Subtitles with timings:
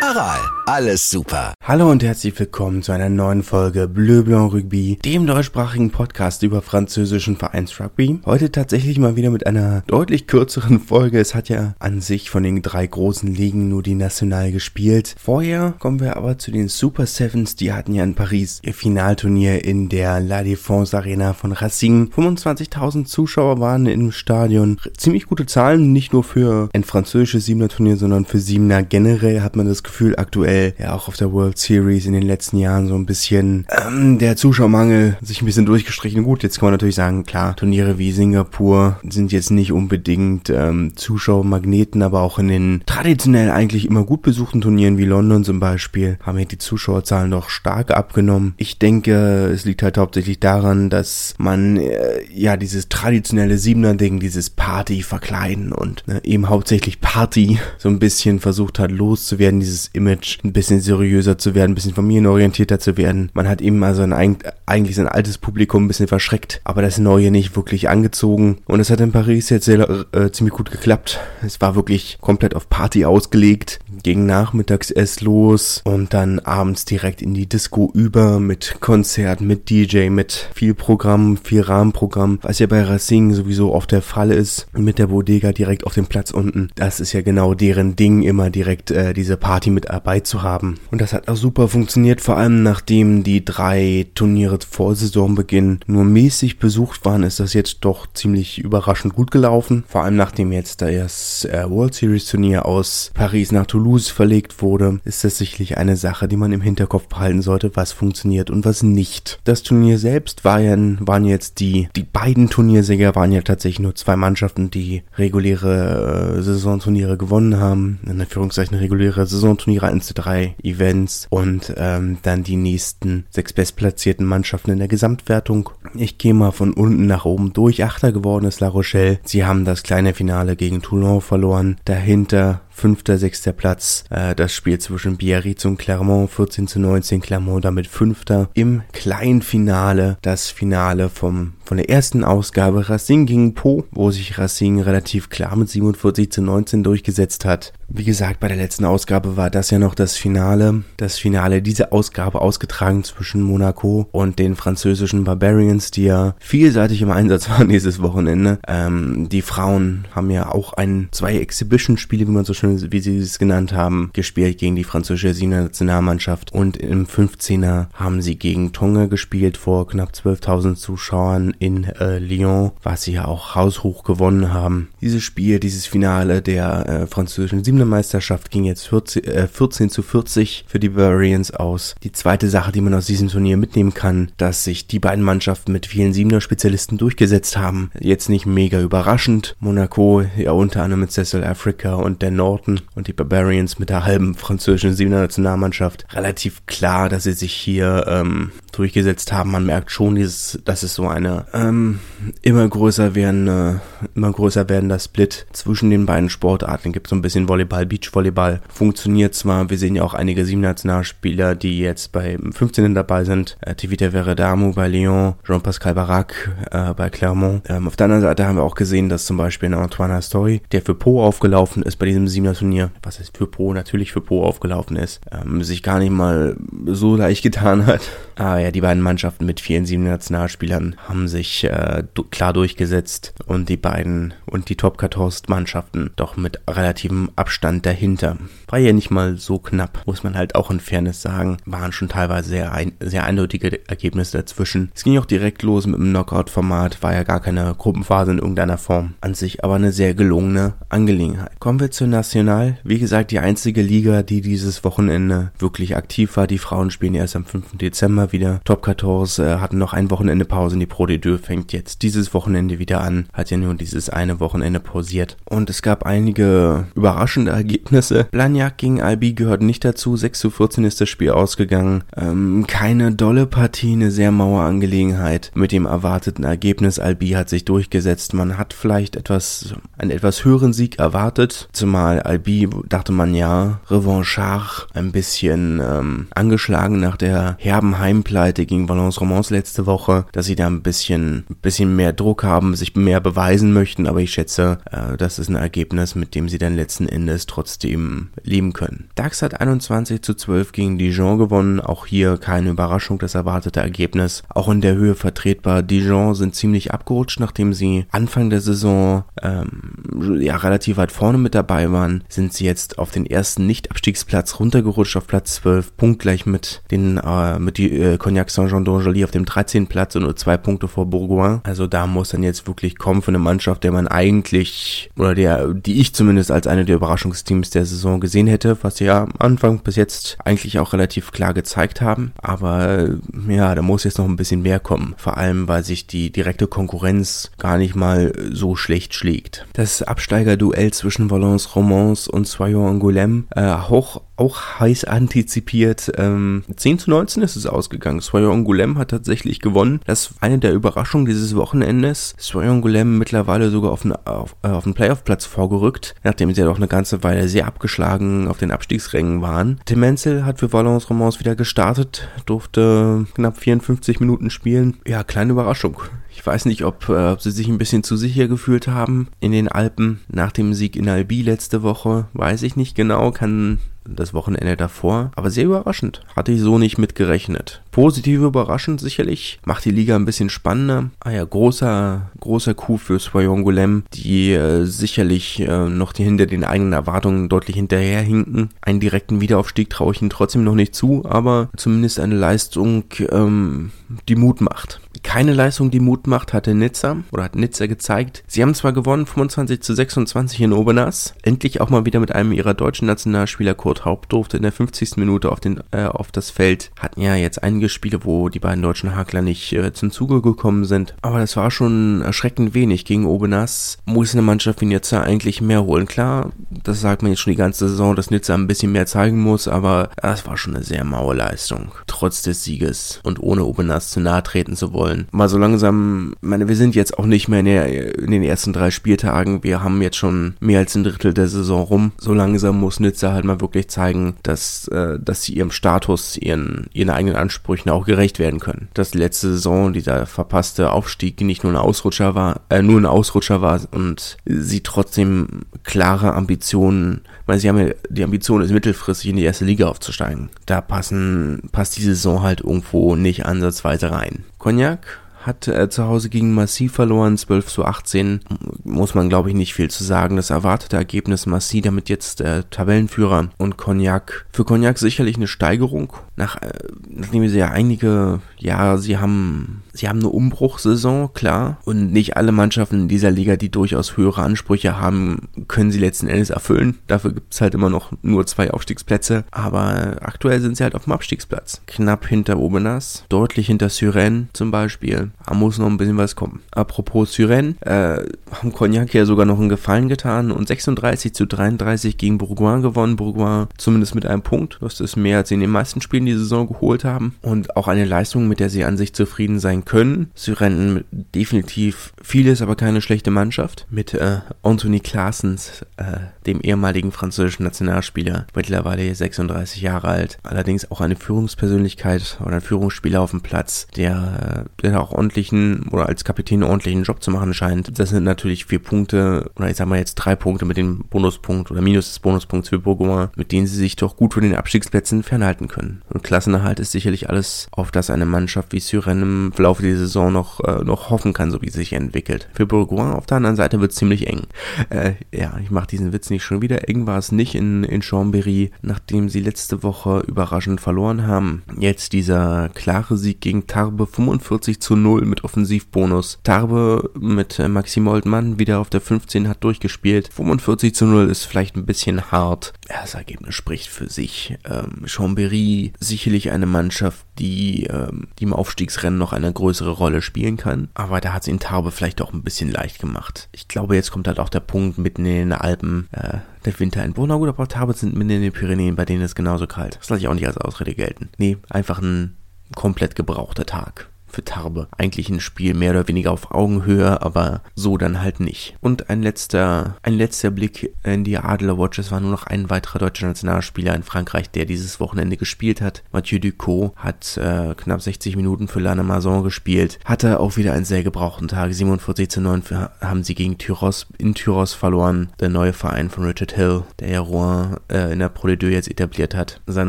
[0.00, 1.54] Aral, alles super.
[1.64, 6.62] Hallo und herzlich willkommen zu einer neuen Folge Bleu Blanc Rugby, dem deutschsprachigen Podcast über
[6.62, 8.20] französischen Vereinsrugby.
[8.24, 11.18] Heute tatsächlich mal wieder mit einer deutlich kürzeren Folge.
[11.18, 15.16] Es hat ja an sich von den drei großen Ligen nur die National gespielt.
[15.18, 17.56] Vorher kommen wir aber zu den Super Sevens.
[17.56, 22.12] Die hatten ja in Paris ihr Finalturnier in der La Défense Arena von Racing.
[22.16, 24.78] 25.000 Zuschauer waren im Stadion.
[24.96, 29.56] Ziemlich gute Zahlen, nicht nur für ein französisches Siebener Turnier, sondern für Siebener generell hat
[29.56, 32.94] man das Gefühl aktuell, ja auch auf der World Series in den letzten Jahren so
[32.94, 36.24] ein bisschen ähm, der Zuschauermangel sich ein bisschen durchgestrichen.
[36.24, 40.92] Gut, jetzt kann man natürlich sagen, klar, Turniere wie Singapur sind jetzt nicht unbedingt ähm,
[40.94, 46.18] Zuschauermagneten, aber auch in den traditionell eigentlich immer gut besuchten Turnieren wie London zum Beispiel
[46.22, 48.54] haben ja die Zuschauerzahlen doch stark abgenommen.
[48.58, 54.50] Ich denke, es liegt halt hauptsächlich daran, dass man äh, ja dieses traditionelle Siebener-Ding, dieses
[54.50, 59.90] Party verkleiden und ne, eben hauptsächlich Party so ein bisschen versucht hat loszuwerden, dieses dieses
[59.94, 63.30] Image ein bisschen seriöser zu werden, ein bisschen familienorientierter zu werden.
[63.32, 67.30] Man hat eben also ein, eigentlich sein altes Publikum ein bisschen verschreckt, aber das Neue
[67.30, 68.58] nicht wirklich angezogen.
[68.66, 71.20] Und es hat in Paris jetzt sehr, äh, ziemlich gut geklappt.
[71.44, 73.78] Es war wirklich komplett auf Party ausgelegt.
[74.02, 79.70] Ging nachmittags erst los und dann abends direkt in die Disco über mit Konzert, mit
[79.70, 84.66] DJ, mit viel Programm, viel Rahmenprogramm, was ja bei Racing sowieso oft der Fall ist.
[84.72, 86.70] Mit der Bodega direkt auf dem Platz unten.
[86.74, 90.42] Das ist ja genau deren Ding, immer direkt äh, diese Party Party mit dabei zu
[90.42, 90.78] haben.
[90.90, 96.04] Und das hat auch super funktioniert, vor allem nachdem die drei Turniere vor Saisonbeginn nur
[96.04, 99.84] mäßig besucht waren, ist das jetzt doch ziemlich überraschend gut gelaufen.
[99.86, 105.00] Vor allem nachdem jetzt das äh, World Series Turnier aus Paris nach Toulouse verlegt wurde,
[105.04, 108.82] ist das sicherlich eine Sache, die man im Hinterkopf behalten sollte, was funktioniert und was
[108.82, 109.40] nicht.
[109.44, 113.94] Das Turnier selbst war ja, waren jetzt die, die beiden Turniersieger waren ja tatsächlich nur
[113.94, 117.98] zwei Mannschaften, die reguläre äh, Saisonturniere gewonnen haben.
[118.06, 123.52] In Anführungszeichen reguläre Saison Turniere, 1 zu 3 Events und ähm, dann die nächsten sechs
[123.52, 125.70] bestplatzierten Mannschaften in der Gesamtwertung.
[125.94, 127.84] Ich gehe mal von unten nach oben durch.
[127.84, 129.18] Achter geworden ist La Rochelle.
[129.24, 131.76] Sie haben das kleine Finale gegen Toulon verloren.
[131.84, 134.04] Dahinter fünfter, sechster Platz.
[134.10, 137.20] Äh, das Spiel zwischen Biarritz und Clermont 14 zu 19.
[137.20, 138.48] Clermont damit fünfter.
[138.54, 144.80] Im Kleinfinale das Finale vom von der ersten Ausgabe Racing gegen Po, wo sich Racing
[144.80, 147.74] relativ klar mit 47 zu 19 durchgesetzt hat.
[147.88, 150.82] Wie gesagt, bei der letzten Ausgabe war das ja noch das Finale.
[150.96, 157.10] Das Finale dieser Ausgabe ausgetragen zwischen Monaco und den französischen Barbarians, die ja vielseitig im
[157.10, 158.60] Einsatz waren dieses Wochenende.
[158.66, 163.00] Ähm, die Frauen haben ja auch ein, zwei Exhibition-Spiele, wie man so schön schon, wie
[163.00, 168.36] sie es genannt haben, gespielt gegen die französische Siebener Nationalmannschaft und im 15er haben sie
[168.36, 174.04] gegen Tonga gespielt vor knapp 12.000 Zuschauern in äh, Lyon, was sie ja auch haushoch
[174.04, 174.88] gewonnen haben.
[175.00, 180.02] Dieses Spiel, dieses Finale der äh, französischen Siebener Meisterschaft ging jetzt 14, äh, 14 zu
[180.02, 181.94] 40 für die Bavarians aus.
[182.02, 185.72] Die zweite Sache, die man aus diesem Turnier mitnehmen kann, dass sich die beiden Mannschaften
[185.72, 187.90] mit vielen Siebener Spezialisten durchgesetzt haben.
[187.98, 189.56] Jetzt nicht mega überraschend.
[189.60, 193.88] Monaco ja unter anderem mit Cecil Africa und der Nord Norton und die Barbarians mit
[193.88, 199.50] der halben französischen Siebener Nationalmannschaft relativ klar, dass sie sich hier ähm, durchgesetzt haben.
[199.50, 202.00] Man merkt schon, dieses, dass es so eine ähm,
[202.42, 203.80] immer größer werdende,
[204.14, 207.08] immer größer werdender Split zwischen den beiden Sportarten gibt.
[207.08, 209.70] So ein bisschen Volleyball, Beachvolleyball funktioniert zwar.
[209.70, 212.94] Wir sehen ja auch einige Siebener-Nationalspieler, die jetzt bei 15.
[212.94, 213.56] dabei sind.
[213.60, 217.62] Äh, Tivita Veredamu bei Lyon, Jean-Pascal Barak äh, bei Clermont.
[217.68, 220.82] Ähm, auf der anderen Seite haben wir auch gesehen, dass zum Beispiel Antoine Astori, der
[220.82, 224.44] für Po aufgelaufen ist bei diesem Siebener Turnier, was heißt für Po, natürlich für Po
[224.44, 228.02] aufgelaufen ist, ähm, sich gar nicht mal so leicht getan hat.
[228.38, 233.68] Aber ja, die beiden Mannschaften mit vielen sieben Nationalspielern haben sich äh, klar durchgesetzt und
[233.68, 238.38] die beiden und die Top 14 Mannschaften doch mit relativem Abstand dahinter.
[238.68, 241.58] War ja nicht mal so knapp, muss man halt auch in Fairness sagen.
[241.66, 244.92] Waren schon teilweise sehr, ein, sehr eindeutige Ergebnisse dazwischen.
[244.94, 248.78] Es ging auch direkt los mit dem Knockout-Format, war ja gar keine Gruppenphase in irgendeiner
[248.78, 249.14] Form.
[249.20, 251.58] An sich aber eine sehr gelungene Angelegenheit.
[251.58, 252.78] Kommen wir zur National.
[252.84, 256.46] Wie gesagt, die einzige Liga, die dieses Wochenende wirklich aktiv war.
[256.46, 257.78] Die Frauen spielen erst am 5.
[257.78, 258.60] Dezember immer wieder.
[258.64, 262.78] Top 14 äh, hatten noch ein Wochenende Pause die Pro D2 fängt jetzt dieses Wochenende
[262.78, 263.26] wieder an.
[263.32, 265.36] Hat ja nur dieses eine Wochenende pausiert.
[265.44, 268.24] Und es gab einige überraschende Ergebnisse.
[268.30, 270.16] Blagnac gegen Albi gehört nicht dazu.
[270.16, 272.04] 6 zu 14 ist das Spiel ausgegangen.
[272.16, 276.98] Ähm, keine dolle Partie, eine sehr maue Angelegenheit mit dem erwarteten Ergebnis.
[276.98, 278.34] Albi hat sich durchgesetzt.
[278.34, 281.68] Man hat vielleicht etwas, einen etwas höheren Sieg erwartet.
[281.72, 288.88] Zumal Albi, dachte man ja, Revanchard, ein bisschen ähm, angeschlagen nach der herben Heimpleite gegen
[288.88, 293.20] Valence Romans letzte Woche, dass sie da ein bisschen, bisschen mehr Druck haben, sich mehr
[293.20, 294.06] beweisen möchten.
[294.06, 298.30] Aber ich schätze, äh, das ist ein Ergebnis, mit dem sie dann letzten Endes trotzdem
[298.42, 299.08] leben können.
[299.14, 301.80] DAX hat 21 zu 12 gegen Dijon gewonnen.
[301.80, 304.42] Auch hier keine Überraschung, das erwartete Ergebnis.
[304.48, 305.82] Auch in der Höhe vertretbar.
[305.82, 311.54] Dijon sind ziemlich abgerutscht, nachdem sie Anfang der Saison ähm, ja relativ weit vorne mit
[311.54, 316.82] dabei waren, sind sie jetzt auf den ersten Nicht-Abstiegsplatz runtergerutscht auf Platz 12, punktgleich mit
[316.90, 319.86] den äh, mit die äh, Cognac Saint-Jean d'Angely auf dem 13.
[319.86, 321.60] Platz und nur zwei Punkte vor Bourgoin.
[321.64, 325.74] Also da muss dann jetzt wirklich kommen für eine Mannschaft, der man eigentlich oder der
[325.74, 329.32] die ich zumindest als eine der Überraschungsteams der Saison gesehen hätte, was sie ja am
[329.38, 332.32] Anfang bis jetzt eigentlich auch relativ klar gezeigt haben.
[332.40, 333.08] Aber
[333.48, 335.14] ja, da muss jetzt noch ein bisschen mehr kommen.
[335.16, 339.66] Vor allem, weil sich die direkte Konkurrenz gar nicht mal so schlecht schlägt.
[339.72, 346.12] Das Absteigerduell zwischen Valence Romans und Soyon Angoulême äh, hoch auch heiß antizipiert.
[346.16, 348.20] Ähm, 10 zu 19 ist es ausgegangen.
[348.20, 350.00] Soyon Angoulême hat tatsächlich gewonnen.
[350.06, 352.34] Das war eine der Überraschungen dieses Wochenendes.
[352.38, 356.76] Soyon Angoulême mittlerweile sogar auf den, auf, äh, auf Playoff-Platz vorgerückt, nachdem sie ja doch
[356.76, 359.80] eine ganze Weile sehr abgeschlagen auf den Abstiegsrängen waren.
[359.84, 364.96] Tim Menzel hat für Valence Romans wieder gestartet, durfte knapp 54 Minuten spielen.
[365.06, 366.00] Ja, kleine Überraschung.
[366.38, 369.50] Ich weiß nicht, ob, äh, ob sie sich ein bisschen zu sicher gefühlt haben in
[369.50, 372.26] den Alpen nach dem Sieg in Albi letzte Woche.
[372.32, 375.32] Weiß ich nicht genau, kann das Wochenende davor.
[375.34, 376.22] Aber sehr überraschend.
[376.36, 377.82] Hatte ich so nicht mitgerechnet.
[377.90, 379.58] Positiv überraschend sicherlich.
[379.64, 381.10] Macht die Liga ein bisschen spannender.
[381.18, 386.46] Ah ja, großer, großer Coup für Soyon Golem, die äh, sicherlich äh, noch die, hinter
[386.46, 388.70] den eigenen Erwartungen deutlich hinterherhinken.
[388.80, 393.90] Einen direkten Wiederaufstieg traue ich ihnen trotzdem noch nicht zu, aber zumindest eine Leistung, ähm,
[394.28, 395.00] die Mut macht.
[395.22, 398.42] Keine Leistung, die Mut macht, hatte Nizza oder hat Nizza gezeigt.
[398.46, 401.34] Sie haben zwar gewonnen, 25 zu 26 in Obernas.
[401.42, 405.16] Endlich auch mal wieder mit einem ihrer deutschen Nationalspieler Kurt Haupt durfte in der 50.
[405.16, 406.90] Minute auf, den, äh, auf das Feld.
[406.98, 410.84] Hatten ja jetzt einige Spiele, wo die beiden deutschen Hakler nicht äh, zum Zuge gekommen
[410.84, 411.14] sind.
[411.22, 413.04] Aber das war schon erschreckend wenig.
[413.04, 416.06] Gegen Obernas muss eine Mannschaft wie Nizza eigentlich mehr holen.
[416.06, 419.40] Klar, das sagt man jetzt schon die ganze Saison, dass Nizza ein bisschen mehr zeigen
[419.40, 421.92] muss, aber das war schon eine sehr maue Leistung.
[422.06, 425.28] Trotz des Sieges und ohne Obernas zu nahe treten zu wollen wollen.
[425.32, 428.72] Mal so langsam, meine, wir sind jetzt auch nicht mehr in, der, in, den ersten
[428.72, 429.64] drei Spieltagen.
[429.64, 432.12] Wir haben jetzt schon mehr als ein Drittel der Saison rum.
[432.18, 436.86] So langsam muss Nizza halt mal wirklich zeigen, dass, äh, dass sie ihrem Status, ihren,
[436.92, 438.88] ihren eigenen Ansprüchen auch gerecht werden können.
[438.94, 443.62] Dass letzte Saison, dieser verpasste Aufstieg nicht nur ein Ausrutscher war, äh, nur ein Ausrutscher
[443.62, 449.36] war und sie trotzdem klare Ambitionen, weil sie haben ja die Ambition, ist mittelfristig in
[449.36, 450.50] die erste Liga aufzusteigen.
[450.66, 454.44] Da passen, passt die Saison halt irgendwo nicht ansatzweise rein.
[454.58, 455.00] Cognac
[455.42, 458.40] hat äh, zu Hause gegen Massiv verloren, 12 zu 18.
[458.84, 460.36] Muss man, glaube ich, nicht viel zu sagen.
[460.36, 464.46] Das erwartete Ergebnis Massiv damit jetzt äh, Tabellenführer und Cognac.
[464.52, 466.12] Für Cognac sicherlich eine Steigerung.
[466.36, 466.70] Nach, äh,
[467.08, 471.78] nachdem sie ja einige, ja, sie haben, sie haben eine Umbruchsaison, klar.
[471.84, 476.28] Und nicht alle Mannschaften in dieser Liga, die durchaus höhere Ansprüche haben, können sie letzten
[476.28, 476.98] Endes erfüllen.
[477.06, 479.44] Dafür gibt es halt immer noch nur zwei Aufstiegsplätze.
[479.50, 481.82] Aber aktuell sind sie halt auf dem Abstiegsplatz.
[481.86, 485.30] Knapp hinter Obenas, deutlich hinter Syren zum Beispiel.
[485.46, 486.60] Da muss noch ein bisschen was kommen.
[486.72, 492.18] Apropos Syren, äh, haben Cognac ja sogar noch einen Gefallen getan und 36 zu 33
[492.18, 493.16] gegen Bourgoin gewonnen.
[493.16, 494.78] Bourgoin zumindest mit einem Punkt.
[494.80, 497.34] Das ist mehr, als sie in den meisten Spielen die Saison geholt haben.
[497.42, 500.30] Und auch eine Leistung, mit der sie an sich zufrieden sein können.
[500.34, 501.04] Syren
[501.34, 503.86] definitiv vieles, aber keine schlechte Mannschaft.
[503.90, 510.38] Mit äh, Anthony Claessens, äh, dem ehemaligen französischen Nationalspieler, mittlerweile 36 Jahre alt.
[510.42, 516.08] Allerdings auch eine Führungspersönlichkeit oder ein Führungsspieler auf dem Platz, der, der auch ordentlichen oder
[516.08, 517.98] als Kapitän ordentlichen Job zu machen scheint.
[517.98, 521.70] Das sind natürlich vier Punkte oder ich sag mal jetzt drei Punkte mit dem Bonuspunkt
[521.70, 525.22] oder Minus des Bonuspunkts für Bourgoin, mit denen sie sich doch gut von den Abstiegsplätzen
[525.22, 526.02] fernhalten können.
[526.08, 530.32] Und Klassenerhalt ist sicherlich alles, auf das eine Mannschaft wie Syren im Verlauf der Saison
[530.32, 532.48] noch, äh, noch hoffen kann, so wie sie sich entwickelt.
[532.54, 534.42] Für Bourgoin auf der anderen Seite wird es ziemlich eng.
[534.90, 536.88] Äh, ja, ich mache diesen Witz nicht schon wieder.
[536.88, 541.62] Eng war es nicht in, in Chambéry, nachdem sie letzte Woche überraschend verloren haben.
[541.78, 546.38] Jetzt dieser klare Sieg gegen Tarbe 45 zu 0 mit Offensivbonus.
[546.42, 550.28] Tarbe mit äh, Maxim Oldmann wieder auf der 15 hat durchgespielt.
[550.32, 552.72] 45 zu 0 ist vielleicht ein bisschen hart.
[552.88, 554.56] Ja, das Ergebnis spricht für sich.
[554.64, 560.56] Ähm, Chambéry sicherlich eine Mannschaft, die, ähm, die im Aufstiegsrennen noch eine größere Rolle spielen
[560.56, 560.88] kann.
[560.94, 563.48] Aber da hat es in Tarbe vielleicht auch ein bisschen leicht gemacht.
[563.52, 567.04] Ich glaube, jetzt kommt halt auch der Punkt mitten in den Alpen, äh, der Winter
[567.04, 567.14] in.
[567.14, 569.96] Gut, aber Tarbe sind mitten in den Pyrenäen, bei denen ist es genauso kalt.
[570.00, 571.30] Das lasse ich auch nicht als Ausrede gelten.
[571.38, 572.36] Nee, einfach ein
[572.74, 574.88] komplett gebrauchter Tag für Tarbe.
[574.96, 578.76] Eigentlich ein Spiel mehr oder weniger auf Augenhöhe, aber so dann halt nicht.
[578.80, 581.98] Und ein letzter, ein letzter Blick in die Adler Watch.
[581.98, 586.02] Es war nur noch ein weiterer deutscher Nationalspieler in Frankreich, der dieses Wochenende gespielt hat.
[586.12, 589.98] Mathieu Ducot hat äh, knapp 60 Minuten für Lana Mason gespielt.
[590.04, 591.72] Hatte auch wieder einen sehr gebrauchten Tag.
[591.72, 595.30] 47 zu 9 für, haben sie gegen Tyros in Tyros verloren.
[595.40, 598.90] Der neue Verein von Richard Hill, der ja Rouen äh, in der Pro de jetzt
[598.90, 599.60] etabliert hat.
[599.66, 599.88] Sein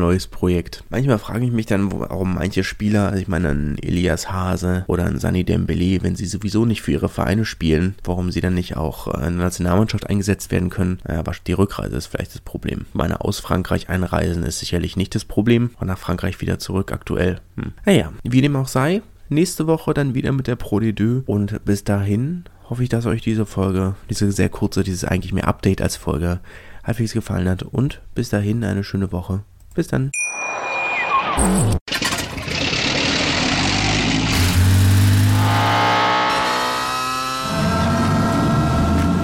[0.00, 0.84] neues Projekt.
[0.90, 5.18] Manchmal frage ich mich dann, warum manche Spieler, also ich meine Elias Hase oder ein
[5.18, 9.06] Sani Dembele, wenn sie sowieso nicht für ihre Vereine spielen, warum sie dann nicht auch
[9.08, 10.98] in der Nationalmannschaft eingesetzt werden können.
[11.04, 12.86] Aber die Rückreise ist vielleicht das Problem.
[12.92, 15.70] Meine aus Frankreich einreisen ist sicherlich nicht das Problem.
[15.78, 17.40] Und nach Frankreich wieder zurück aktuell.
[17.56, 17.72] Hm.
[17.84, 21.22] Naja, wie dem auch sei, nächste Woche dann wieder mit der Pro de Deux.
[21.26, 25.48] Und bis dahin hoffe ich, dass euch diese Folge, diese sehr kurze, dieses eigentlich mehr
[25.48, 26.40] Update als Folge
[26.84, 27.62] halbwegs gefallen hat.
[27.62, 29.42] Und bis dahin eine schöne Woche.
[29.74, 30.10] Bis dann.